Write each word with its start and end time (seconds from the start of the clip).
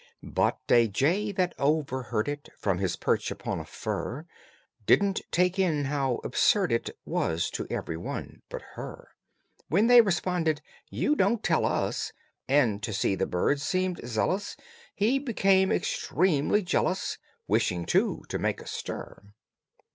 But 0.23 0.57
a 0.71 0.87
jay 0.87 1.31
that 1.33 1.53
overheard 1.59 2.27
it 2.27 2.49
From 2.57 2.79
his 2.79 2.95
perch 2.95 3.29
upon 3.29 3.59
a 3.59 3.65
fir 3.65 4.25
Didn't 4.87 5.21
take 5.29 5.59
in 5.59 5.85
how 5.85 6.19
absurd 6.23 6.71
it 6.71 6.89
Was 7.05 7.51
to 7.51 7.67
every 7.69 7.97
one 7.97 8.41
but 8.49 8.63
her; 8.73 9.09
When 9.69 9.85
they 9.85 9.99
answered, 9.99 10.61
"You 10.89 11.15
don't 11.15 11.43
tell 11.43 11.67
us!" 11.67 12.13
And 12.47 12.81
to 12.81 12.93
see 12.93 13.13
the 13.13 13.27
birds 13.27 13.61
seemed 13.61 14.01
zealous 14.03 14.57
He 14.95 15.19
became 15.19 15.71
extremely 15.71 16.63
jealous, 16.63 17.19
Wishing, 17.47 17.85
too, 17.85 18.23
to 18.29 18.39
make 18.39 18.59
a 18.59 18.65
stir. 18.65 19.21